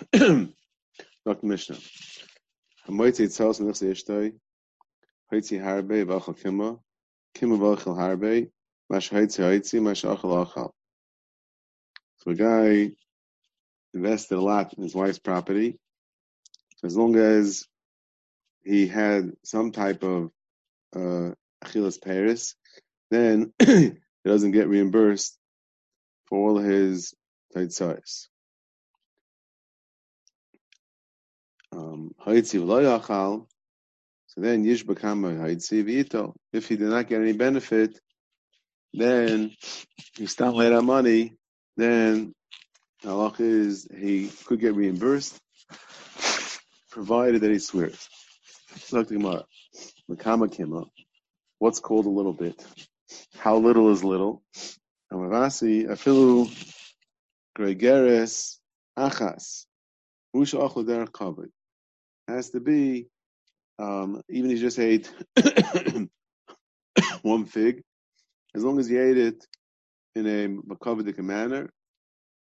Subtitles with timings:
[0.12, 1.46] Dr.
[1.46, 1.78] Mishnah.
[2.86, 4.32] Hamoitzi tzos nechse ishtoi.
[5.32, 6.78] Hoitzi harbe v'achal kima.
[7.36, 8.50] Kima v'achal harbe.
[8.88, 10.70] Mash hoitzi hoitzi, mash achal achal.
[12.18, 12.90] So a guy
[13.92, 15.78] invested a lot in his wife's property.
[16.82, 17.66] As long as
[18.62, 20.30] he had some type of
[20.94, 21.30] uh,
[21.64, 22.54] Achilas Paris,
[23.10, 23.92] then he
[24.24, 25.36] doesn't get reimbursed
[26.26, 27.14] for all his
[27.54, 28.28] taitzais.
[31.72, 32.32] Um, so
[34.40, 36.34] then Yish Bakama Haitzi Vito.
[36.52, 37.98] If he did not get any benefit,
[38.92, 39.52] then
[40.16, 41.34] he stopped that money,
[41.76, 42.32] then
[43.04, 45.38] Allah is he could get reimbursed,
[46.90, 48.08] provided that he swears.
[51.58, 52.64] What's called a little bit?
[53.38, 54.42] How little is little?
[55.12, 56.48] Amavasi afilu
[57.56, 58.58] gregeres
[58.98, 59.66] achas.
[60.34, 61.50] Musha achlu derech kavod.
[62.30, 63.08] Has to be
[63.80, 65.12] um, even if he just ate
[67.22, 67.82] one fig,
[68.54, 69.46] as long as he ate it
[70.14, 71.70] in a makavadik manner,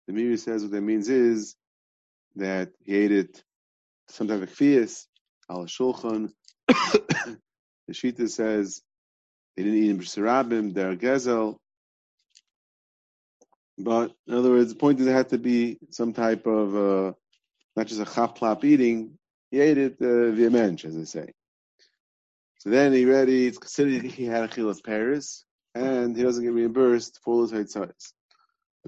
[0.08, 1.56] the Meiri says what that means is
[2.36, 3.44] that he ate it
[4.10, 5.06] some type of kfiyas,
[5.50, 6.32] al shulchan.
[6.68, 7.38] the
[7.92, 8.82] Shita says
[9.56, 11.58] they didn't eat in b'sarabim, they're gezel.
[13.78, 17.14] But in other words, the point is it had to be some type of uh,
[17.76, 19.18] not just a chaplap eating.
[19.52, 21.32] He ate it uh, via mensch, as they say.
[22.60, 23.48] So then he ready.
[23.48, 28.14] It's considered he had a chilas Paris, and he doesn't get reimbursed for his haitzais.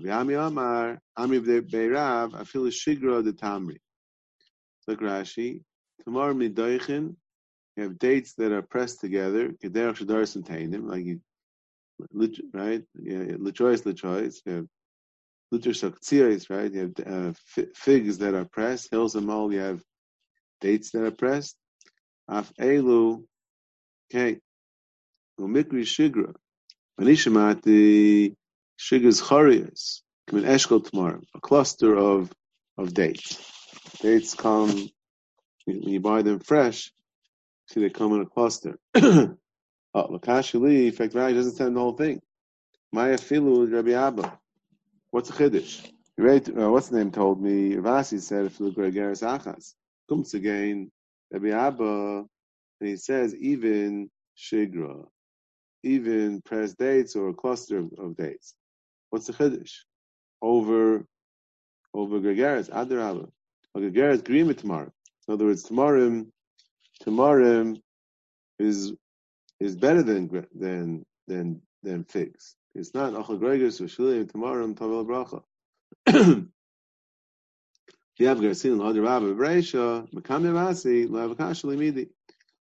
[0.09, 3.77] Ami Amar, Ami Beirav, Afil Shigra the Tamri.
[4.87, 5.61] Look Rashi.
[6.03, 7.15] Tomorrow midoichin,
[7.75, 9.49] you have dates that are pressed together.
[9.49, 11.19] Kederach Shadar Santainim, like you,
[12.53, 12.83] right?
[12.95, 14.35] Yeah, Lichois, Lichois.
[14.45, 14.67] You have
[15.53, 16.71] Luter Shaktsiris, right?
[16.71, 18.89] You have uh, figs that are pressed.
[18.91, 19.83] Hills and Mol, you have
[20.61, 21.55] dates that are pressed.
[22.29, 23.23] Af Elu,
[24.13, 24.39] okay.
[25.39, 26.33] Umikri Shigra.
[26.99, 28.35] Manishamati
[28.79, 30.01] Shigas Charias.
[30.27, 31.21] Come in Eshkol tomorrow.
[31.35, 32.31] A cluster of
[32.77, 33.39] of dates.
[34.01, 34.89] Dates come
[35.65, 36.91] when you buy them fresh.
[37.69, 38.77] See, they come in a cluster.
[39.95, 42.21] Lakashili, in fact, right, doesn't tell the whole thing.
[42.91, 44.39] Maya Filu Rabbi Abba.
[45.11, 45.89] What's a chiddush?
[46.19, 47.75] Uh, what's the name told me?
[47.75, 49.73] Rav Assi said you Gregaris Achas.
[50.09, 50.91] Comes again,
[51.31, 52.25] Rabbi Abba,
[52.81, 55.05] and he says even Shigra,
[55.83, 58.55] even press dates or a cluster of, of dates.
[59.11, 59.73] What's the chiddush?
[60.41, 61.05] Over
[61.93, 63.29] over Gregaris, Adarabba.
[63.77, 64.91] Gregaris Grima tomorrow.
[65.27, 66.25] In other words, tomorrow,
[67.01, 67.75] tomorrow
[68.59, 68.93] is
[69.61, 72.55] is better than than than than figs.
[72.75, 75.43] It's not achal gregus or shilim tomorrow tavel bracha.
[78.17, 78.63] Because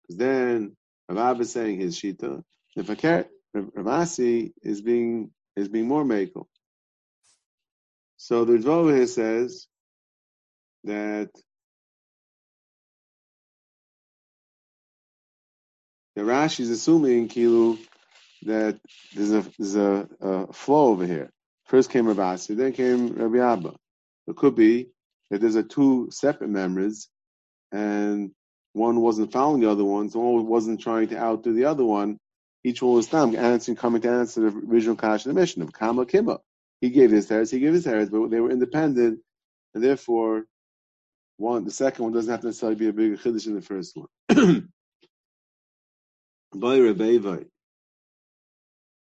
[0.08, 0.76] then
[1.08, 2.42] Rav is saying his shita.
[2.76, 6.46] If a cat Rav Assi is being is being more makel.
[8.16, 9.66] So the Ritva says
[10.84, 11.30] that
[16.14, 17.78] the Rashi is assuming kilu
[18.42, 18.78] that
[19.14, 21.30] there's a there's a, a flow over here.
[21.64, 23.74] First came Rav Assi, then came Rabbi Abba.
[24.28, 24.90] It could be
[25.30, 27.08] that there's a two separate memories,
[27.72, 28.30] and
[28.72, 32.18] one wasn't following the other one, so one wasn't trying to outdo the other one.
[32.62, 35.72] Each one was them answering, coming to answer the original Kash of the mission of
[35.72, 36.38] Kama Kima.
[36.80, 39.20] He gave his heritage, he gave his heritage, but they were independent,
[39.74, 40.44] and therefore,
[41.36, 43.96] one the second one doesn't have to necessarily be a bigger chiddush than the first
[43.96, 44.68] one.
[46.54, 47.44] By Rebbe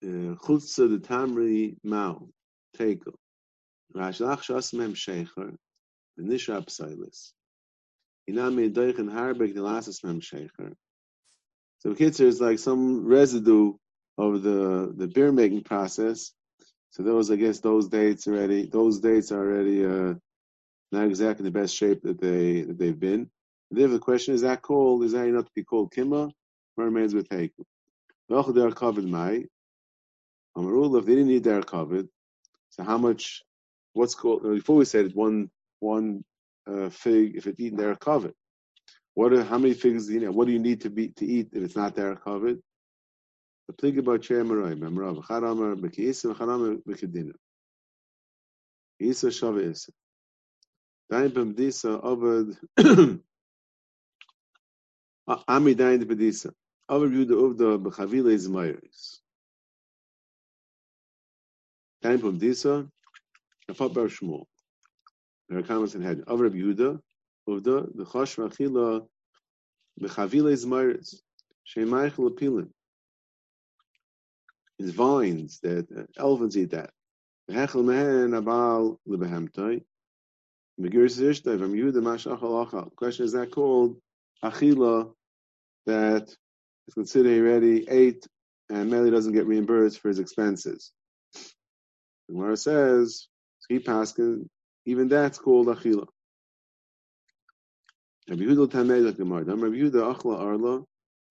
[0.04, 2.28] uh, Chutza the Tamri Mao,
[2.78, 3.14] Tekel.
[3.96, 4.94] Rashlach Shas Mem
[6.20, 7.32] V'nisha Psailis.
[8.30, 10.74] Inami Deichen Harbek Delasas Mem Shecher.
[11.80, 13.74] So Kitzer is like some residue
[14.18, 16.32] of the, the beer making process.
[16.92, 20.14] So those, I guess, those dates already, those dates are already uh,
[20.92, 23.30] not exactly the best shape that they that they've been.
[23.70, 26.32] And therefore, the question is that called is that enough to be called kima
[26.78, 27.66] or remains with heikum?
[28.30, 29.44] They are covered my
[30.56, 32.08] Amarul, if they didn't need their covered,
[32.70, 33.42] so how much?
[33.94, 35.50] What's called before we said one
[35.84, 36.24] one
[36.68, 38.34] uh, fig if it's eaten there covered.
[39.16, 40.32] What are how many figs do you know?
[40.32, 42.60] What do you need to be to eat if it's not there covered?
[43.68, 47.34] The plig about chemaroy, memrav, charamar, bekiisa, charamar, bekidina.
[49.00, 49.92] Isa shava isa.
[51.10, 52.58] Dain b'mdisa avad.
[55.48, 56.52] Ami dain b'mdisa.
[56.90, 59.20] Avad yuda uvda b'chavile zmayris.
[62.02, 62.90] Dain b'mdisa.
[63.70, 64.46] Rafat bar Shmuel.
[65.50, 66.24] There are comments in head.
[66.28, 67.00] Over Rabbi Yehuda,
[67.48, 69.06] Uvda, the Chosh Vachila,
[69.98, 71.16] the Chavile Zmairis,
[71.68, 72.70] Shemayich Lepilin.
[74.78, 76.92] His vines that uh, elephants eat that.
[77.48, 79.84] The Hechel Mehen Abal Lebehemtoi.
[80.82, 82.96] Megiris Ishtay from Yehuda Mashach Achal.
[82.96, 83.98] Question is that called
[84.44, 85.12] Achila
[85.86, 86.36] that
[86.88, 88.26] is considered already ate
[88.70, 90.92] and Meli doesn't get reimbursed for his expenses.
[91.34, 93.28] The Gemara says,
[93.70, 94.48] he paskin,
[94.86, 96.08] even that's called achila.
[98.30, 99.44] Rabbi Yehuda like Gemara.
[99.44, 100.84] Rabbi Yehuda achla arla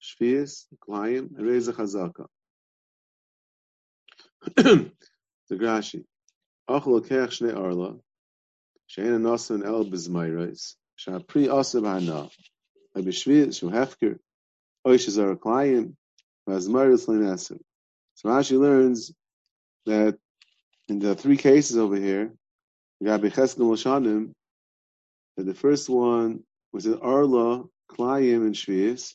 [0.02, 2.26] shvius klayim reza chazaka.
[5.48, 6.04] The Grashi
[6.68, 7.96] achla kech shnei arla
[8.86, 12.28] she'ena nasan el bezmayres sha'pri asav hana
[12.94, 14.18] Rabbi shvius shu hefker
[14.86, 15.94] oish zara klayim
[16.48, 17.60] v'azmayres leinasim.
[18.14, 19.12] So Rashi learns
[19.86, 20.18] that
[20.88, 22.32] in the three cases over here,
[23.02, 24.32] Rabbi Cheskel Moshanim,
[25.36, 29.14] that the first one was an Arla, Klayim, and Shvius.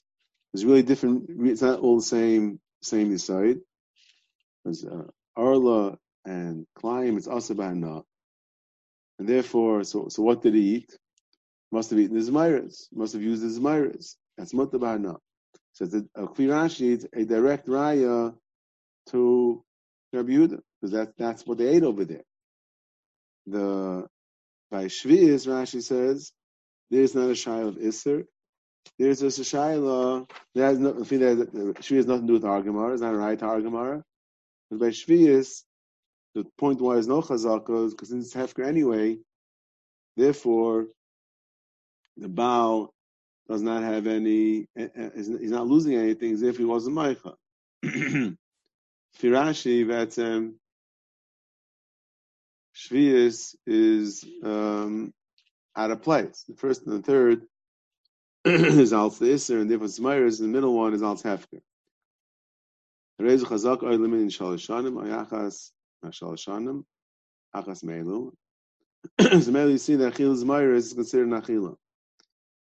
[0.53, 1.29] It's really different.
[1.29, 3.57] It's not all the same same side.
[4.65, 5.03] It's uh,
[5.35, 7.17] Arla and Klayim.
[7.17, 8.05] It's not.
[9.19, 10.97] And therefore, so so what did he eat?
[11.71, 12.87] Must have eaten the Zmiras.
[12.93, 14.15] Must have used the Zmiras.
[14.37, 15.17] That's mutabana.
[15.73, 18.33] So it's a, a Rashi, a direct raya
[19.11, 19.63] to
[20.13, 22.23] Rabbi Yehuda because that, that's what they ate over there.
[23.47, 24.07] The
[24.71, 26.31] by Shvius, Rashi says,
[26.91, 28.25] there's not a shaila of Isser.
[28.99, 32.94] There's just a shaila that has no, Shvi has nothing to do with Argamara.
[32.94, 34.03] It's not a right to Argamara.
[34.69, 35.63] But by Shvius,
[36.35, 39.17] the point why is no chazaka because it's hefker anyway.
[40.15, 40.88] Therefore,
[42.17, 42.91] the bow
[43.49, 44.67] does not have any.
[44.75, 47.35] He's not losing anything as if he was a meicha.
[49.19, 50.55] Firashi, that's um,
[52.87, 55.13] Shvius is um,
[55.75, 56.43] out of place.
[56.47, 57.41] The first and the third
[58.45, 61.61] is the Isser, and therefore Smiris, the middle one is Alts Hefker.
[63.21, 65.71] Rezu Chazak limited in Shalashanim, Ayachas
[66.05, 66.83] Shalashanim,
[67.55, 68.31] Achas Meilu.
[69.19, 71.75] So Meilu, you see that Achil Zmiris is considered an Achila.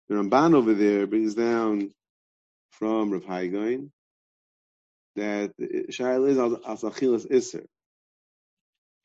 [0.09, 1.91] The Ramban over there brings down
[2.71, 3.91] from Rav Hai Gaon
[5.15, 5.51] that
[5.91, 7.65] Shail is As Achilas Isser.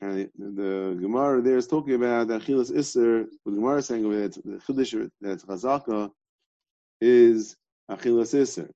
[0.03, 4.03] And the Gemara there is talking about the Achilas Isser, what the Gemara is saying
[4.03, 6.11] over that the Chiddush that's Chazaka
[6.99, 7.55] is
[7.89, 8.69] Achilas Isser.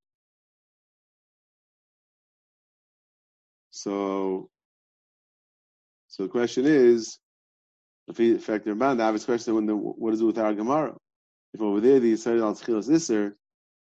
[3.72, 4.50] So,
[6.08, 7.20] so the question is,
[8.08, 10.96] if he factor Ramban, the obvious question when the, what is it with our Gemara?
[11.54, 13.34] If over there the Yisrael al Tchilas Isser,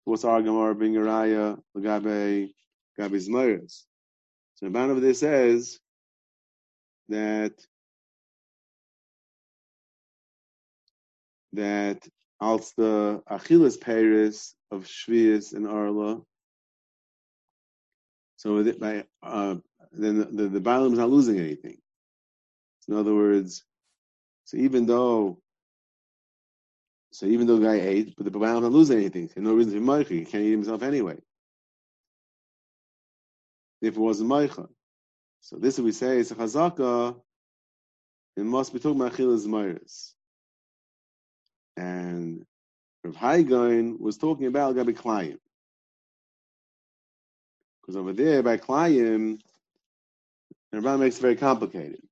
[0.04, 2.50] what's our Gemara being a Raya, Lagabe,
[2.98, 3.84] Gabe Zmayras?
[4.56, 5.78] So Ramban over there says,
[7.08, 7.54] that
[11.52, 12.06] that
[12.40, 16.20] als the Achilas Paris of Shvius and Arla.
[18.36, 19.56] So by uh,
[19.92, 21.78] then the, the, the is not losing anything.
[22.86, 23.64] In other words,
[24.44, 25.40] so even though
[27.10, 29.28] so even though the guy ate, but the Balaam not losing anything.
[29.28, 30.08] So no reason to be Meicha.
[30.08, 31.16] He can't eat himself anyway.
[33.80, 34.68] If it wasn't Meicha.
[35.40, 37.20] So this we say is a chazaka.
[38.36, 40.12] It must be talking about chilas meiris.
[41.76, 42.44] And
[43.04, 45.38] Rav Hai Gaon was talking about gabi klayim.
[47.80, 49.40] Because over there by klayim,
[50.72, 52.02] the makes it very complicated.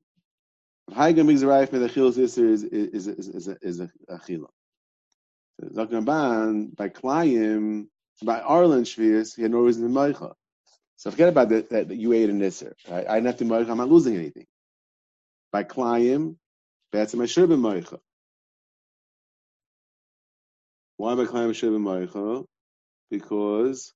[0.88, 3.56] Rav Hai Gaon makes the right for the chilas iser is is is is a,
[3.60, 4.48] is a, a chila.
[5.74, 7.88] So by klayim
[8.22, 10.34] by Arlen Shvius, he had no reason to meicha.
[10.96, 12.72] So forget about that, that, you ate an Isser.
[12.88, 13.06] Right?
[13.08, 14.46] I didn't have to moich, I'm not losing anything.
[15.52, 16.36] By Klayim,
[16.92, 17.98] that's why my Shurban Moicha.
[20.96, 22.44] Why by Klayim Shurban Moicha?
[23.10, 23.92] Because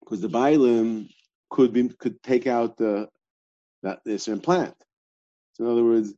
[0.00, 1.08] because the Bailim
[1.50, 3.08] could be could take out the
[3.82, 4.74] that Isser and plant.
[5.54, 6.14] So in other words,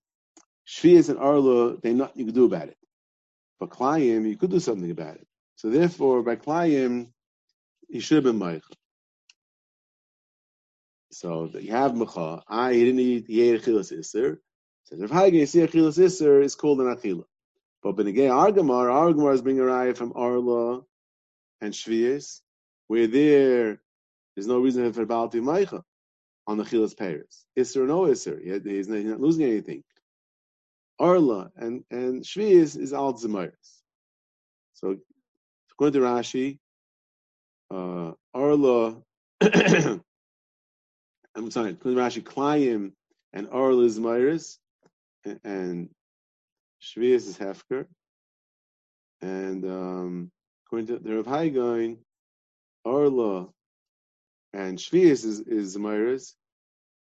[0.67, 2.77] Shvias and Arla, they not you could do about it.
[3.59, 5.27] But Klayim, you could do something about it.
[5.57, 7.09] So therefore, by Klayim,
[7.89, 8.63] he should have been Moicha.
[11.13, 12.43] So you have mecha.
[12.49, 13.27] I he didn't eat.
[13.27, 14.41] He ate achilas iser.
[14.85, 17.25] So if Hagen see achilas iser is called an achila.
[17.83, 20.83] But benegay argamar, argamar is bringing a from arla
[21.61, 22.41] and shvius,
[22.87, 23.81] where there
[24.35, 25.83] there's no reason for balti meicha
[26.47, 27.45] on the chilas peiris.
[27.59, 29.83] Iser or no iser, he's not, he's not losing anything.
[31.01, 33.81] Arla and and shvius is al zemaris.
[34.75, 34.97] So
[35.73, 36.59] according to Rashi,
[37.73, 39.03] uh, arla.
[41.41, 42.93] I'm sorry, Rashi Klayim
[43.33, 44.59] and Orl is Myris,
[45.43, 45.89] and
[46.83, 47.87] Shvius is Hefker.
[49.23, 50.31] And um,
[50.67, 51.97] according to the Rav Hai Gaon,
[52.85, 53.49] Orla
[54.53, 56.35] and Shvius is, is Zemiris,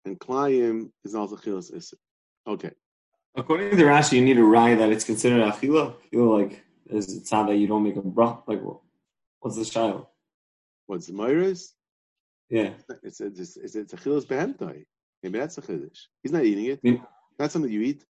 [0.07, 1.95] and Klayim is also Chilas Isser.
[2.47, 2.71] Okay.
[3.35, 5.97] According to the Rashi, you need a rye that it's considered achila.
[6.11, 8.41] You like is it's not that you don't make a brach.
[8.47, 8.63] Like,
[9.41, 10.07] what's the child?
[10.87, 11.73] What's the Myris?
[12.51, 12.71] Yeah,
[13.03, 14.85] it's a it's, it's, it's a chilas behemtai.
[15.23, 16.01] Maybe that's a chiddush.
[16.23, 16.85] He's not eating it.
[16.85, 17.03] Mean,
[17.39, 18.05] that's something you eat.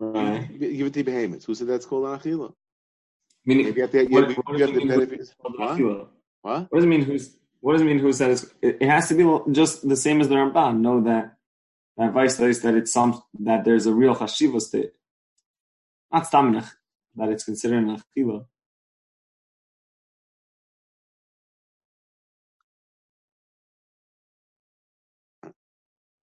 [0.00, 0.48] right.
[0.50, 1.44] You give it to behemoths.
[1.44, 2.52] Who said that's called an achila?
[3.44, 4.88] Meaning, Maybe you have to, you what, what you does have it the mean?
[4.88, 5.34] benefits.
[5.42, 6.08] who's What?
[6.42, 6.70] What?
[6.72, 7.02] Does it mean?
[7.02, 7.36] Who's?
[7.60, 7.98] What does it mean?
[7.98, 8.44] Who said it's?
[8.62, 10.80] It, it has to be just the same as the Ramban.
[10.80, 11.36] Know that
[11.96, 14.94] that vice is that it's some that there's a real chashivas to it.
[16.12, 16.70] Not staminach
[17.16, 18.46] that it's considered an achila.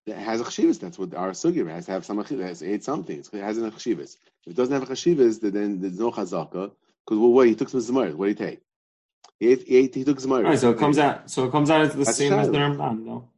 [0.06, 0.80] It has a chshivas.
[0.80, 3.20] That's what our sugya has to have some has to eat something.
[3.20, 4.18] It has an chshivas.
[4.46, 6.72] If it doesn't have a chshivas, then- there's no chazaka.
[7.06, 8.14] Because well, what he took some zemar.
[8.14, 8.62] What did he take?
[9.40, 9.68] He ate.
[9.68, 10.44] He, ate, he took zemar.
[10.44, 11.30] Right, so it comes out.
[11.30, 12.58] So it comes out as the That's same as the.
[12.58, 13.04] Ramban.
[13.04, 13.30] No.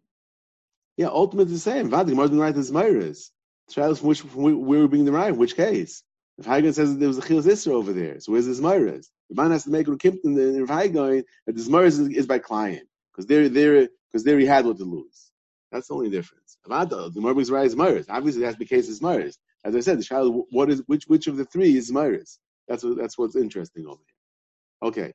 [0.97, 1.89] Yeah, ultimately the same.
[1.89, 3.29] Vad, the Gemara didn't write the Zmayras.
[3.67, 6.03] The trial is from which, from where we're being derived, in which case?
[6.37, 9.07] If Hagan says that there was a Chilas Isra over there, so where's the Zmayras?
[9.29, 12.25] The man has to make a Kimpton and if Hagan that the Zmayras is, is
[12.25, 12.87] by client.
[13.11, 15.31] Because there, there, because there he had what to lose.
[15.71, 16.46] That's the only difference.
[16.67, 18.03] Gemara.
[18.09, 19.37] Obviously, that's the case of Zmayras.
[19.65, 22.37] As I said, the child, what is, which, which of the three is Zmayras?
[22.67, 24.89] That's what, that's what's interesting over here.
[24.89, 25.13] Okay.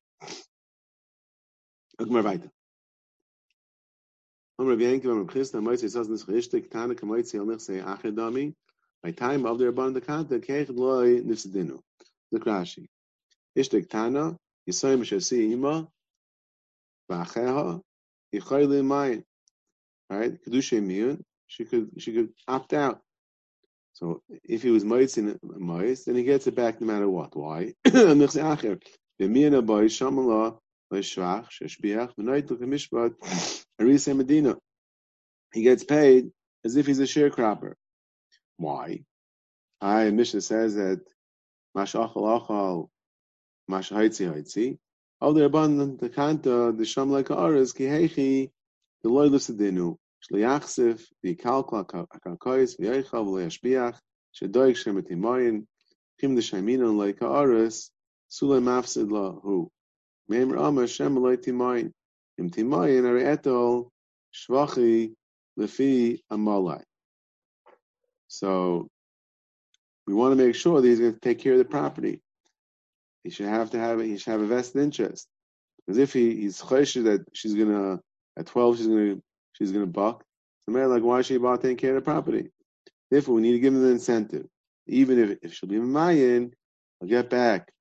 [1.99, 2.51] Guck weiter.
[4.59, 6.09] Amr Bianchi, Amr Chisna, Moitzi, says
[9.03, 9.65] by time of the
[10.01, 11.81] kanta, Keich Loi, Nifsedinu.
[12.31, 12.87] The Krashi.
[13.59, 14.37] Ishtik Tana,
[14.69, 15.89] Yisoy Meshasi Ima,
[17.11, 17.81] Vacheha,
[18.35, 19.25] Yichoy Li Mayin.
[20.09, 20.39] Right?
[20.45, 21.21] Kedusha Miyun,
[21.53, 23.01] she could, she could opt out.
[23.93, 27.37] So if he was Moitzi Moitz, then he gets it back no matter what.
[27.37, 27.75] Why?
[35.55, 36.31] He gets paid
[36.65, 37.75] as if he's a sharecropper.
[38.57, 39.05] Why?
[39.81, 41.03] I Mishnah says that
[41.77, 42.89] Mashachal Achal,
[43.71, 44.79] Mashahaitzi Haitzi.
[45.21, 48.51] All the abundant the kanta the sham like aras ki heichi
[49.03, 49.29] the loy
[68.29, 68.89] So
[70.07, 72.21] we want to make sure that he's going to take care of the property.
[73.25, 75.29] He should have to have he should have a vested interest.
[75.87, 78.01] Because if he, he's chosh that she's gonna
[78.39, 79.21] at twelve she's gonna
[79.53, 80.25] she's gonna buck,
[80.65, 82.51] so man like why is she about taking care of the property?
[83.11, 84.47] Therefore we need to give him the incentive.
[84.87, 86.53] Even if, if she'll be Mayan,
[87.01, 87.73] I'll get back.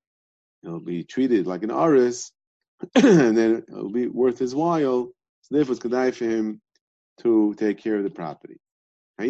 [0.62, 2.32] He'll be treated like an aris,
[2.94, 5.10] and then it'll be worth his while.
[5.42, 6.60] So therefore, it's good for him
[7.22, 8.58] to take care of the property.
[9.18, 9.24] The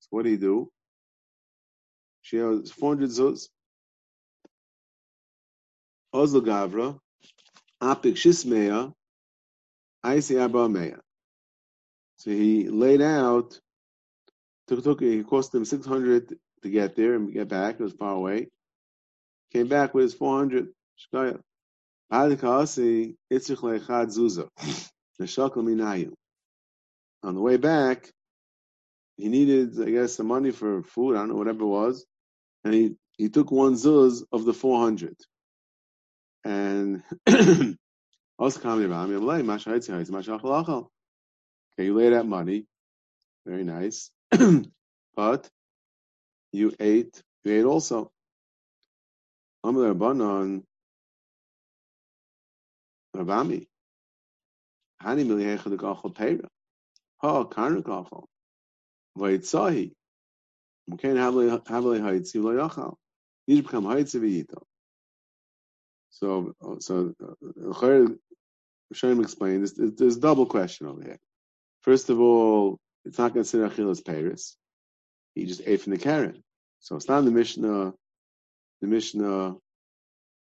[0.00, 0.70] So what do you do?
[2.22, 3.48] She has 400 zuz.
[6.14, 6.98] Ozl gavra
[7.82, 8.92] apik shismeya
[10.04, 11.00] aisi arba meya.
[12.16, 13.58] So he laid out,
[14.66, 17.76] took, took, it cost him 600 to get there and get back.
[17.78, 18.48] It was far away.
[19.52, 20.68] Came back with his 400.
[21.14, 21.40] Shkaya.
[22.10, 22.30] On
[27.34, 28.10] the way back,
[29.16, 32.06] he needed, I guess, some money for food, I don't know, whatever it was.
[32.64, 35.14] And he, he took one zuz of the 400.
[36.48, 37.02] And
[38.38, 40.86] also coming around me, I'm like, mashachal
[41.74, 42.64] Okay, you laid out money.
[43.44, 44.10] Very nice.
[45.14, 45.50] but
[46.52, 48.10] you ate, you ate also.
[49.62, 50.62] Amr Rabbanon,
[53.14, 53.66] Rabami.
[55.02, 56.48] Hani milihecha de gachal pera.
[57.18, 58.24] Ha, karnu gachal.
[59.18, 59.92] Vayitzahi.
[60.90, 62.94] Mkain havle haitzi lo yachal.
[63.46, 64.62] You become haitzi v'yito.
[66.10, 68.06] So, so, uh,
[68.92, 71.18] Shem explained, there's, there's double question over here.
[71.82, 74.56] First of all, it's not considered Achilas Paris.
[75.34, 76.42] He just ate from the Karen.
[76.80, 77.92] So it's not in the Mishnah.
[78.80, 79.56] The Mishnah,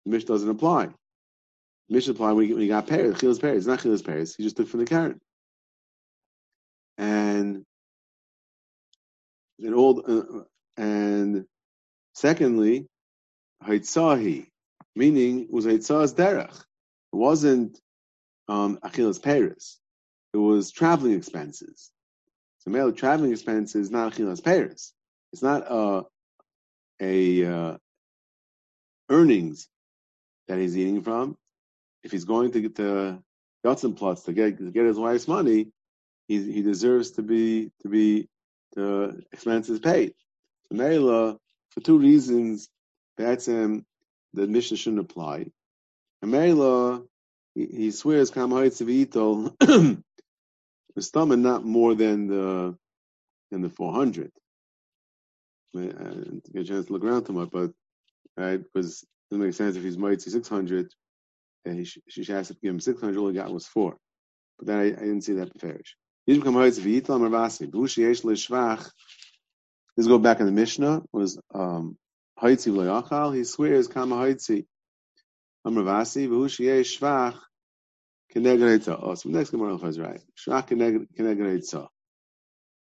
[0.05, 0.87] the Mishnah doesn't apply.
[0.87, 3.19] The Mishnah apply when he, when he got Paris.
[3.19, 3.67] Achilas Paris.
[3.67, 4.35] Not Achilas Paris.
[4.37, 5.21] He just took from the Karen.
[6.97, 7.65] And
[9.61, 10.45] an old, uh,
[10.77, 11.45] and
[12.15, 12.87] secondly,
[13.65, 14.47] Haitzahi,
[14.99, 16.59] meaning was Haitzah's derech.
[17.13, 17.81] It wasn't
[18.49, 19.79] um, Achilas Paris.
[20.35, 21.91] it was traveling expenses.
[22.59, 24.93] So male traveling expenses is not achilas payers.
[25.33, 26.03] It's not uh,
[27.01, 27.77] a uh,
[29.09, 29.69] earnings
[30.49, 31.37] that he's eating from.
[32.03, 33.23] If he's going to get the
[33.65, 35.69] Yotzenplatz to get to get his wife's money,
[36.27, 38.29] he he deserves to be to be
[38.75, 40.15] the expenses paid.
[40.67, 41.39] So Mela,
[41.71, 42.69] for two reasons,
[43.17, 43.85] that's him
[44.35, 45.47] the mission shouldn't apply.
[46.23, 47.03] And Mela,
[47.55, 48.31] he, he swears
[48.89, 50.03] Itol the
[51.03, 52.77] stomach not more than the
[53.51, 54.33] than the four hundred.
[55.77, 57.73] I didn't get a chance to look around too much, but
[58.37, 60.93] right because it doesn't make sense if he's mighty six hundred,
[61.67, 63.19] and he sh- she has to give him six hundred.
[63.19, 63.97] All he got was four,
[64.59, 65.95] but then I, I didn't see that beferish.
[69.97, 71.03] Let's go back in the Mishnah.
[71.13, 71.97] Was um
[72.41, 73.35] Haitzi?
[73.35, 74.67] He swears Kama Haitzi.
[75.67, 76.47] Amravasi V'hu
[76.85, 77.39] Shvach
[78.35, 80.21] Keneged Oh, so next Gemara is right.
[80.37, 80.69] Shvach.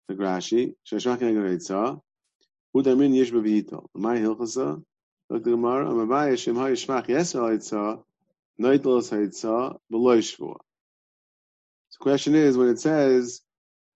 [0.08, 2.02] The Grashi Shvach Keneged Eitzah.
[2.76, 3.86] Udamin.
[3.94, 4.84] My Hilchasa.
[5.30, 5.86] Look the Gemara.
[8.60, 9.78] Neitlos Eitzah.
[9.92, 10.58] Beloy Shvua.
[11.92, 13.42] The question is when it says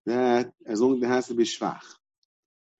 [0.05, 1.81] that as long as there has to be Shvach.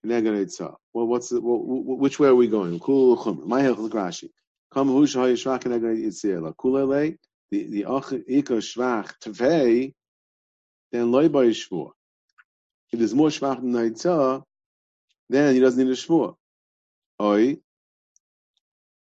[0.04, 1.58] Well, what's the, well,
[1.98, 2.78] which way are we going?
[2.78, 3.44] Kul chumr.
[3.44, 4.30] My helch Rashi.
[4.72, 7.16] Kam hu shahay shvach keneged yitzir kulele
[7.50, 9.94] the the ach ika shvach tvei
[10.92, 11.92] then loy by shvur.
[12.92, 14.42] If there's more shvach than yitzah,
[15.30, 16.36] then he doesn't need a shvur.
[17.20, 17.56] Oi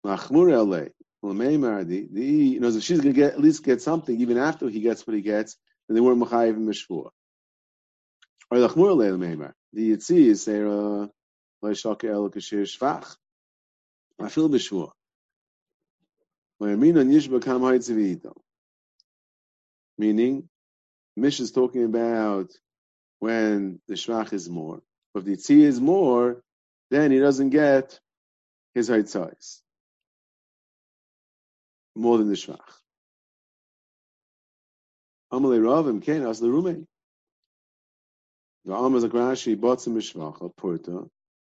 [0.06, 0.92] machmur elei
[1.24, 2.12] l'meimardi.
[2.12, 5.08] The you know if she's gonna get at least get something even after he gets
[5.08, 5.56] what he gets,
[5.88, 7.12] then they weren't machayiv in mishvur.
[8.51, 9.54] Or lachmur elei l'meimar.
[9.75, 11.08] The Yitzi is there, uh,
[11.62, 13.17] Leishak El Kashir Shvach.
[14.22, 14.91] I feel the b'shvua.
[19.98, 20.50] Meaning,
[21.17, 22.51] Mish is talking about
[23.20, 24.82] when the Shvach is more.
[25.13, 26.41] But if the Yitzi is more,
[26.89, 27.99] then he doesn't get
[28.73, 29.62] his height size.
[31.97, 32.80] More than the Shvach.
[35.34, 36.49] Amalei Rav Imkain As the
[38.65, 41.08] The Amaz Agrashi Batsa Mishvacha Porta,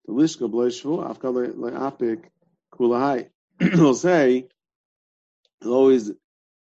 [0.06, 2.24] the Lishka Blay Shvu, Afka Le'apik
[2.74, 3.28] Kulahai.
[3.60, 4.48] He'll say,
[5.60, 6.10] he'll always,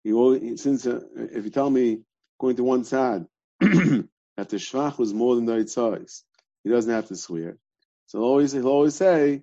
[0.04, 2.02] he always, since, uh, if you tell me,
[2.38, 3.26] going to one side,
[3.60, 6.22] that the Shvach was more than the size,
[6.62, 7.58] he doesn't have to swear.
[8.06, 9.42] So he'll always, he'll always say,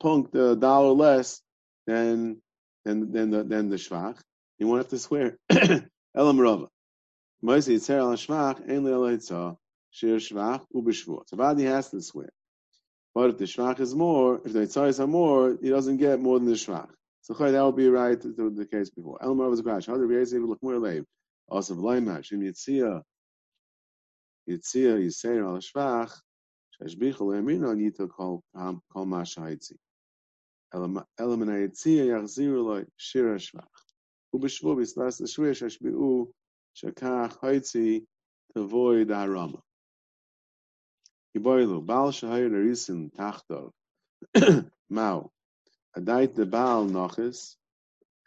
[0.00, 1.42] punk the dollar less
[1.86, 2.40] than,
[2.86, 4.18] than, than the, than the Shvach.
[4.58, 5.36] He won't have to swear.
[6.16, 6.68] Elam Rava.
[7.44, 9.56] Moisi Yitzer al Shvach, Ein Le'al
[9.92, 11.22] Shir Shvach Ubishvur.
[11.28, 12.30] So Vadi has to swear.
[13.14, 16.38] But if the Shvach is more, if the Yitzhayis are more, he doesn't get more
[16.38, 16.88] than the Shvach.
[17.20, 19.18] So that would be right to, the case before.
[19.22, 19.86] Elmar was a crash.
[19.86, 21.06] How did Reis look more lame?
[21.46, 23.02] Also, V'laimah, Shem Yitzia,
[24.48, 26.12] Yitzia, Yiseir al Shvach,
[26.80, 28.42] Shashbichel Emino, Nito Kol
[28.92, 29.76] Kol Masha Yitzi.
[30.74, 33.66] Elamina Yitzia, Yachziru Loi, Shir Shvach.
[34.34, 36.26] Ubishvur, Bislas, Shvir, Shashbi'u,
[36.82, 38.04] Shakach, Haitzi,
[38.56, 39.60] Tavoid Harama.
[41.36, 43.72] Iboilu, Baal Shahayr Narisin Tachtov,
[44.90, 45.30] Mao,
[45.96, 47.56] Adait the Baal Nochis,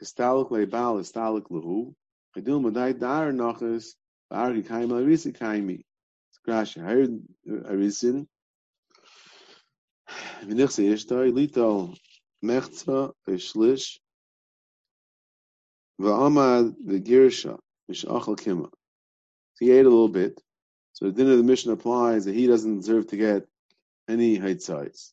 [0.04, 1.94] Istalik Le Baal Istalik Lahu,
[2.38, 3.94] Adil Madait Dar Nochis,
[4.32, 5.84] Bargi Kaim Arisi Kaimi.
[6.36, 8.28] Skrash Shahayr Arisin,
[10.44, 11.98] Vinichse Ishtoi, Litol
[12.44, 13.98] Mechza, Ishlish,
[16.02, 17.58] Va'amad the Girsha,
[17.90, 18.70] Mishachal Kima.
[19.60, 20.42] He ate a little bit.
[20.96, 23.46] So the din of the mission applies that he doesn't deserve to get
[24.08, 25.12] any height size.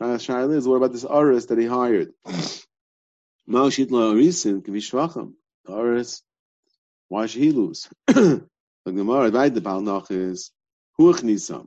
[0.00, 2.12] Shaila is what about this Aris that he hired?
[3.48, 5.32] Maushit lo Arisin can be shvacham.
[5.68, 6.22] Aris,
[7.08, 7.88] why should he lose?
[8.06, 8.46] the
[8.86, 9.52] Gemara, right?
[9.52, 10.52] The Baal is
[11.00, 11.66] huach nisam.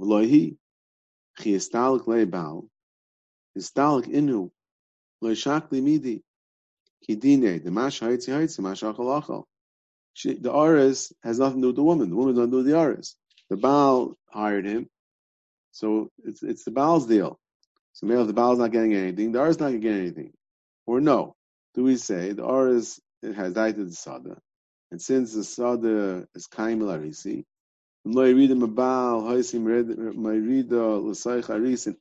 [0.00, 0.56] V'lohi
[1.36, 2.66] chi estalik le Baal
[3.58, 4.50] estalik inu
[5.20, 6.22] lo shakli midi
[7.06, 9.44] kidine the mash haitzi haitzi mash achal achal
[10.16, 12.08] she, the Aris has nothing to do with the woman.
[12.08, 13.16] The woman doesn't do the Aris.
[13.50, 14.88] The Baal hired him,
[15.72, 17.38] so it's it's the Baal's deal.
[17.92, 20.32] So maybe if the Baal's not getting anything, the Aris is not getting anything,
[20.86, 21.36] or no?
[21.74, 24.38] Do we say the Aris it has died to the Sada,
[24.90, 27.44] and since the Sada is Kaim Larisi,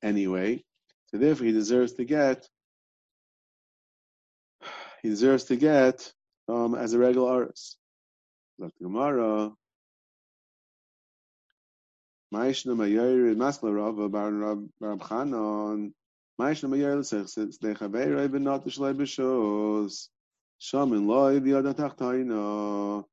[0.02, 0.64] anyway,
[1.08, 2.48] so therefore he deserves to get
[5.02, 6.14] he deserves to get
[6.48, 7.76] um, as a regular Aris.
[8.58, 9.52] The Gemara,
[12.34, 15.94] Ma'ishna Mayir Masla Rav Bar Rab Chanon.
[16.40, 20.08] Ma'ishna Mayir L'Sech Dechaver Rei Benot Shlei B'Shos.
[20.62, 23.04] Shamin Loi V'Yada Tachtayna.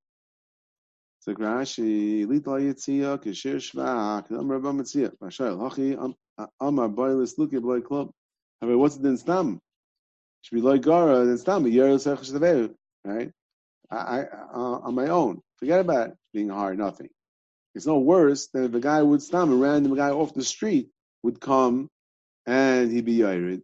[1.21, 6.15] So Rashi, Lita Yitzia, Kishir Shvach, Amar Bamatzia, Mashayel, Hachi,
[6.61, 8.11] Amar Boilis, Luki, Bloy Club.
[8.61, 9.61] However, what's it in Stam?
[10.43, 12.19] Should be Loy Gara, then Stam, Yer Sech
[13.05, 13.31] right?
[13.97, 14.23] I,
[14.55, 15.41] uh, on my own.
[15.59, 17.09] Forget about being hard, nothing.
[17.75, 20.89] It's no worse than if a guy would Stam, a random guy off the street
[21.23, 21.89] would come
[22.47, 23.23] and he'd be.
[23.23, 23.63] And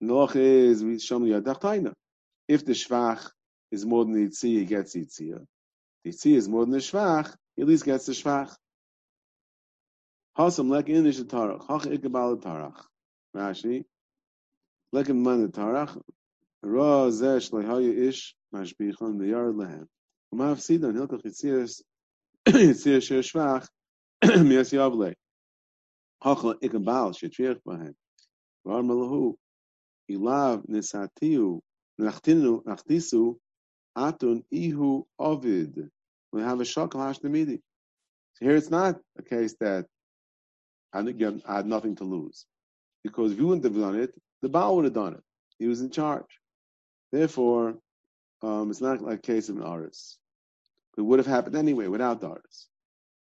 [0.00, 3.30] the loch is, If the Shvach
[3.70, 5.44] is more than the Yitzia, he gets Yitzia.
[6.04, 8.54] The Yitzia is more than the Shvach, he at least gets the Shvach.
[10.38, 11.66] Hasam lek inish tarach.
[11.66, 12.78] Hach ikabal tarach.
[13.34, 13.84] Rashi.
[14.92, 16.00] Lek man tarach.
[16.62, 19.86] Ra zeh shleihaya ish mashbichon v'yar lehem.
[20.34, 21.82] Umav sidan hilkach yitzias
[22.46, 23.68] yitzias sher shvach
[24.48, 25.14] mias yavle.
[26.22, 27.94] Hach ikabal shetriach bahem.
[28.64, 29.36] Var malahu.
[30.10, 31.60] Ilav nisatiu
[32.00, 33.36] nachtinu nachtisu
[33.96, 35.90] atun ihu ovid.
[36.32, 37.60] We have a shakal hashtamidi.
[38.40, 39.86] Here it's not a case that
[40.92, 42.46] I had nothing to lose.
[43.02, 45.22] Because if you wouldn't have done it, the Baal would have done it.
[45.58, 46.40] He was in charge.
[47.12, 47.76] Therefore,
[48.42, 50.18] um, it's not like a case of an aris.
[50.96, 52.68] It would have happened anyway without the aris.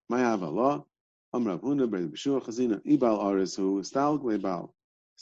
[0.10, 0.84] My have Allah.
[1.34, 4.72] Amrav Huna B'Rei B'Shua Chazina Ibal Aris Hu Stalg Lebal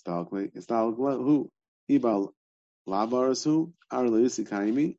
[0.01, 1.51] Stalg Stalg Hu
[1.91, 2.31] Ibal
[2.85, 4.95] Lav Aris Hu Ar Kaimi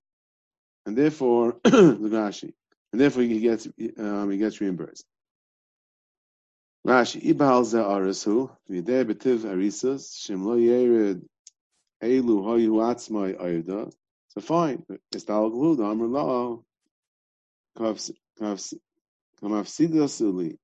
[0.85, 2.53] and therefore Lugashi
[2.92, 3.68] and therefore he gets
[3.99, 5.05] um, he gets reimbursed.
[6.87, 11.23] Rashi, Ibal ze arasu, v'idei betiv arisas, shem lo yered
[12.02, 13.92] elu hoyu atzmai ayda.
[14.28, 16.62] So fine, alglu, the amr law,
[17.78, 18.78] kamafsida
[20.08, 20.58] suli.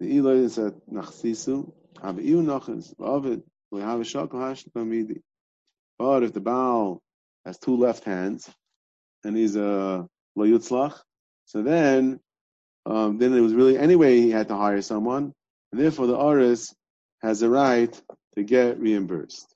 [0.00, 4.64] The Eloi is at nachsisu, have iu nachas, v'avid, we have a shak hash.
[4.74, 7.02] But if the Baal
[7.44, 8.48] has two left hands,
[9.24, 10.98] and he's a lo yutzlach,
[11.44, 12.18] so then,
[12.86, 15.34] um, then it was really, anyway, he had to hire someone,
[15.70, 16.74] and therefore, the Aris
[17.20, 18.02] has a right
[18.34, 19.54] to get reimbursed.